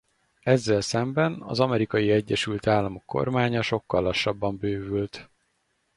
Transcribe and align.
Ezzel 0.43 0.81
szemben 0.81 1.41
az 1.41 1.59
Amerikai 1.59 2.11
Egyesült 2.11 2.67
Államok 2.67 3.05
kormánya 3.05 3.61
sokkal 3.61 4.03
lassabban 4.03 4.57
bővült. 4.57 5.29